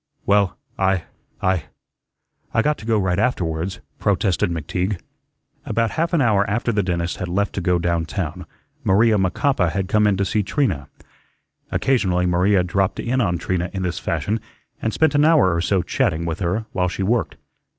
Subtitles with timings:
[0.25, 1.03] "Well, I
[1.43, 1.65] I
[2.55, 4.99] I got to go right afterwards," protested McTeague.
[5.63, 8.47] About half an hour after the dentist had left to go down town,
[8.83, 10.87] Maria Macapa had come in to see Trina.
[11.71, 14.39] Occasionally Maria dropped in on Trina in this fashion
[14.81, 17.37] and spent an hour or so chatting with her while she worked.